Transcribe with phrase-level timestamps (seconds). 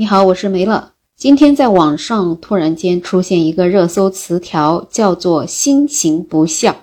[0.00, 0.92] 你好，我是梅乐。
[1.14, 6.74] 今天在网上突然间出现一个热搜词条，叫做“心行不孝”。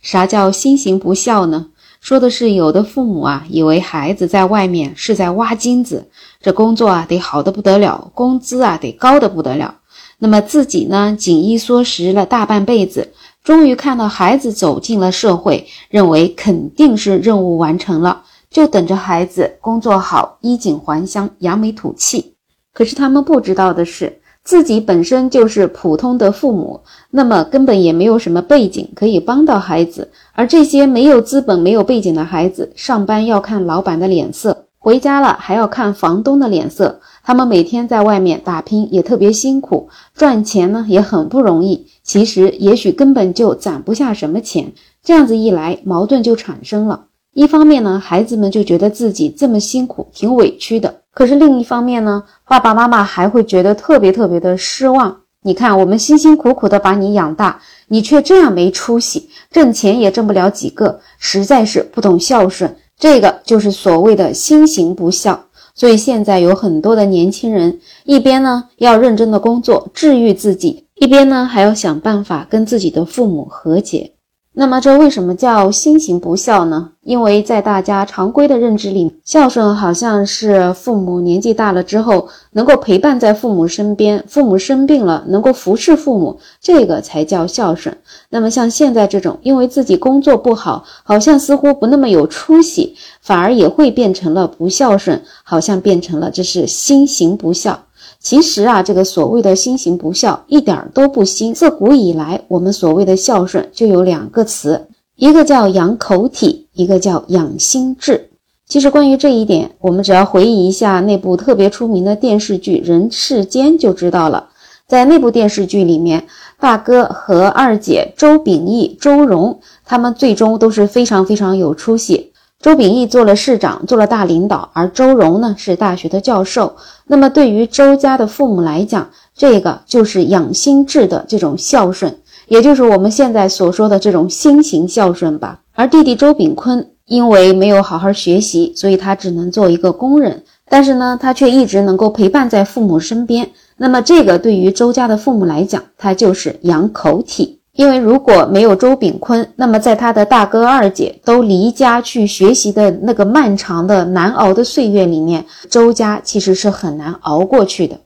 [0.00, 1.70] 啥叫心行不孝呢？
[2.00, 6.08] 说的是有的父母啊，以为孩子在外面是在挖金子，
[6.40, 9.78] 这工作啊得好的不得了，工资啊得高的不得了。
[10.20, 22.31] 那么自己呢，紧衣缩食了大半辈子，终于看到孩子走进了社会，认为肯定是任务完成了，就等着孩子工作好，衣锦还乡，扬眉吐气。
[22.72, 30.10] 可是他们不知道的是，自己本身就是普通的父母，那么根本也没有什么背景可以帮到孩子。
[30.32, 37.00] 而这些没有资本、没有背景的孩子，上班要看老板的脸色，回家了还要看房东的脸色。
[37.22, 41.86] 他们每天在外面打拼也特别辛苦，赚钱呢也很不容易。
[42.02, 44.72] 其实也许根本就攒不下什么钱。
[45.04, 47.04] 这样子一来，矛盾就产生了。
[47.34, 50.94] 一方面呢，孩子们就觉得自己这么辛苦，挺委屈的。
[51.14, 55.16] 可是另一方面呢，爸爸妈妈还会觉得特别特别的失望。
[55.42, 62.76] 你看，我们辛辛苦苦的把你养大，你却这样没出息，挣钱也挣不了几个，实在是不懂孝顺。
[62.98, 65.46] 这个就是所谓的心行不孝。
[65.74, 74.11] 所以现在有很多的年轻人，一边呢要认真的工作治愈自己，一边呢还要想办法跟自己的父母和解。
[74.54, 76.90] 那么这为什么叫心行不孝呢？
[77.04, 87.96] 因为在大家常规的认知里，孝顺好像是父母年纪大了之后能够陪伴在父母身边，父母生病了能够服侍父母，这个才叫孝顺。
[88.28, 97.86] 那么像现在这种，因为自己工作不好，好像似乎不那么有出息，反而也会变成了不孝顺，好像变成了这是心行不孝。
[98.22, 101.52] 其实啊，这个所谓的心行不孝一点都不新。
[101.52, 108.28] 自古以来，我们所谓的孝顺就有两个词，一个叫养口体，一个叫养心智。
[108.68, 114.50] 其实关于这一点，我们只要回忆一下那部特别出名的电视剧《人世间》就知道了。
[114.86, 116.24] 在那部电视剧里面，
[116.60, 122.21] 大哥和二姐周秉义、周蓉，他们最终都是非常非常有出息。
[122.62, 126.76] 周秉义做了市长，做了大领导，而周蓉呢是大学的教授。
[127.08, 135.58] 那么对于周家的父母来讲，这个就是养心智的这种孝顺，也就是我们现在所说的这种心行孝顺吧。
[135.72, 143.50] 而弟弟周秉坤因为没有好好学习，所以他只能做一个工人，但是呢，他却一直能够陪伴在父母身边。
[143.76, 147.58] 那么这个对于周家的父母来讲，他就是养口体。
[147.74, 157.98] 因为如果没有周炳坤，那么在他的大哥二姐都离家去学习的那个漫长的难熬的岁月里面，周家其实是很难熬过去的。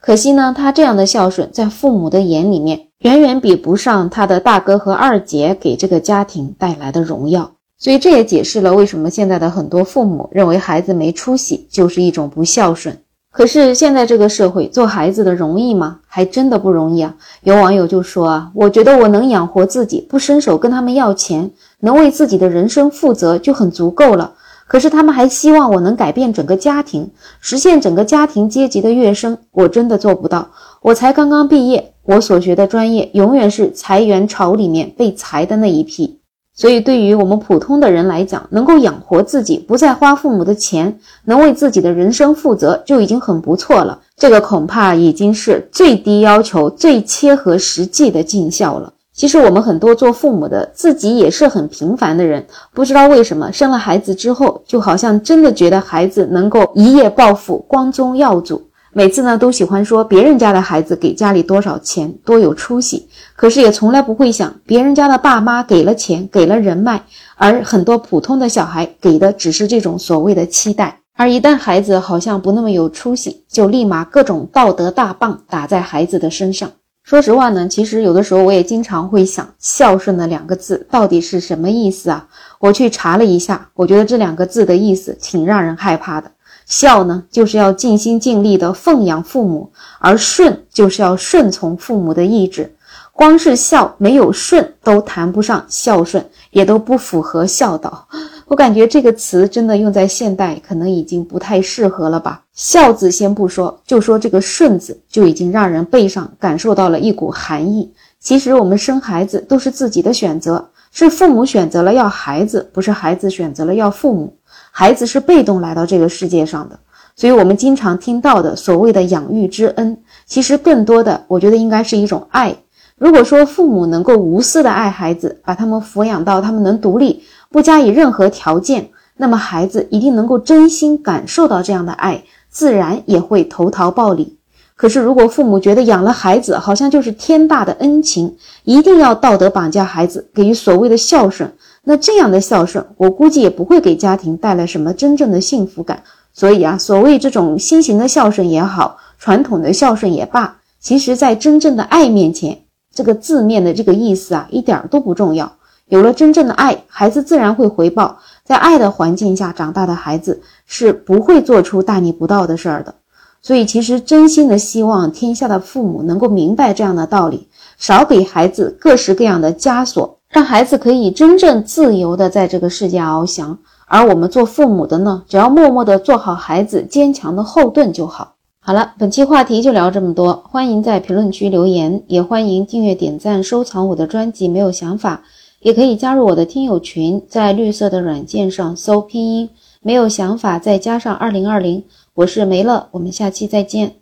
[0.00, 7.52] 可惜呢，他这样的孝顺，在父母的眼里面，远远比不上他的大哥和二姐给这个家庭带来的荣耀。
[7.78, 12.96] 所以这也解释了为什么现在的很多父母认为孩子没出息就是一种不孝顺。
[13.32, 16.00] 可是现在这个社会做孩子的容易吗？
[16.06, 17.14] 还真的不容易啊！
[17.44, 21.50] 有网友就说啊，我觉得我能养活自己，不伸手跟他们要钱，
[21.80, 24.34] 能为自己的人生负责就很足够了。
[24.66, 27.10] 可是他们还希望我能改变整个家庭，
[27.40, 30.46] 实现整个家庭阶级的跃升，我真的做不到。
[30.82, 36.18] 我才刚刚毕业，我所学的专业永远是裁员潮里面被裁的那一批。
[36.54, 43.98] 所以，对于我们普通的人来讲，能够养活自己，不再花父母的钱，能为自己的人生负责，就已经很不错了。
[44.16, 48.92] 这个恐怕已经是最低要求、最切合实际的尽孝了。
[49.14, 58.62] 其实，我们很多做父母的，自己也是很平凡的人，不知道为什么生了孩子之后，就好像真的觉得孩子能够一夜暴富、光宗耀祖。
[58.94, 67.02] 每次呢，都喜欢说别人家的孩子给家里多少钱，多有出息，可是也从来不会想别人家的爸妈给了钱，给了人脉，
[67.36, 70.98] 而很多普通的小孩给的只是这种所谓的期待。
[71.16, 76.70] 而一旦孩子好像不那么有出息，就立马各种道德大棒打在孩子的身上。
[77.02, 82.28] 说实话呢，其实有的时候我也经常会想，孝顺的两个字到底是什么意思啊？
[82.60, 86.30] 我去查了一下，我觉得这两个字的意思挺让人害怕的。
[86.72, 92.74] 孝呢，就是要尽心尽力的奉养父母；而顺就是要顺从父母的意志。
[93.12, 98.08] 光是孝没有顺，都谈不上孝顺，也都不符合孝道。
[98.46, 102.40] 我感觉这个词真的用在现代，可能已经不太适合了吧？
[102.54, 107.92] 孝字先不说，就说这个顺字，就已经让人背上感受到了一股寒意。
[108.18, 114.34] 其实我们生孩子都是自己的选择，是父母选择了要孩子，不是孩子选择了要父母。
[114.74, 116.78] 孩子是被动来到这个世界上的，
[117.14, 122.56] 所以我们经常听到的所谓的养育之恩，其实更多的，我觉得应该是一种爱。
[122.96, 128.88] 如果说父母能够无私的爱孩子，把他们抚养到他们能独立，不加以任何条件，
[129.18, 134.38] 那么孩子一定能够真心感受到这样的爱，自然也会投桃报李。
[134.74, 138.34] 可是，如果父母觉得养了孩子好像就是天大的恩情，
[138.64, 141.52] 一定要道德绑架孩子，给予所谓的孝顺，
[141.84, 146.02] 那这样的孝顺，我估计也不会给家庭带来什么真正的幸福感。
[146.32, 152.58] 所以啊，所谓这种新型的孝顺也好，传统的孝顺也罢，其实在真正的爱面前，
[152.94, 155.52] 这个字面的这个意思啊，一点都不重要。
[155.88, 158.18] 有了真正的爱，孩子自然会回报。
[158.44, 162.94] 在爱的环境下长大的孩子，是不会做出大逆不道的事儿的。
[163.42, 173.56] 所以，其实真心的希望天下的父母能够明白这样的道理，少给孩子各式各样的枷锁，让孩子可以真正自由的在这个世界翱翔。
[173.86, 178.32] 而我们做父母的呢，只要默默的做好孩子坚强的后盾就好。
[178.58, 184.48] 好了，本期话题就聊这么多，欢迎在评论区留言，也欢迎订阅、点赞、收藏我的专辑。
[184.48, 185.22] 没有想法，
[185.60, 189.50] 也可以加入我的听友群，在绿色的软件上搜拼音
[189.82, 191.84] “没有想法”，再加上二零二零。
[192.14, 194.01] 我是梅乐，我们下期再见。